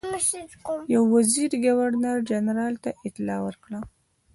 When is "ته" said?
2.83-2.89